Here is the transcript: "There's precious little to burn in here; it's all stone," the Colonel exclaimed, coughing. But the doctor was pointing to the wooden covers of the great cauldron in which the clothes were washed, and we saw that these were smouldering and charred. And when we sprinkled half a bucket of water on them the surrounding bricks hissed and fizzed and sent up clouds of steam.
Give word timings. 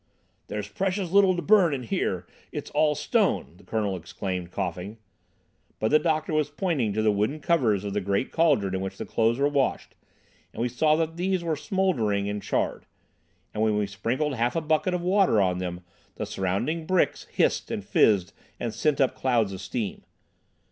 "There's 0.47 0.67
precious 0.67 1.11
little 1.11 1.35
to 1.35 1.43
burn 1.43 1.75
in 1.75 1.83
here; 1.83 2.25
it's 2.51 2.71
all 2.71 2.95
stone," 2.95 3.53
the 3.57 3.63
Colonel 3.63 3.95
exclaimed, 3.95 4.49
coughing. 4.49 4.97
But 5.77 5.91
the 5.91 5.99
doctor 5.99 6.33
was 6.33 6.49
pointing 6.49 6.91
to 6.93 7.03
the 7.03 7.11
wooden 7.11 7.39
covers 7.39 7.83
of 7.83 7.93
the 7.93 8.01
great 8.01 8.31
cauldron 8.31 8.73
in 8.73 8.81
which 8.81 8.97
the 8.97 9.05
clothes 9.05 9.37
were 9.37 9.47
washed, 9.47 9.93
and 10.53 10.59
we 10.63 10.69
saw 10.69 10.95
that 10.95 11.17
these 11.17 11.43
were 11.43 11.55
smouldering 11.55 12.27
and 12.27 12.41
charred. 12.41 12.87
And 13.53 13.61
when 13.61 13.77
we 13.77 13.85
sprinkled 13.85 14.33
half 14.33 14.55
a 14.55 14.61
bucket 14.61 14.95
of 14.95 15.01
water 15.03 15.39
on 15.39 15.59
them 15.59 15.81
the 16.15 16.25
surrounding 16.25 16.87
bricks 16.87 17.25
hissed 17.31 17.69
and 17.69 17.85
fizzed 17.85 18.33
and 18.59 18.73
sent 18.73 18.99
up 18.99 19.13
clouds 19.15 19.53
of 19.53 19.61
steam. 19.61 20.01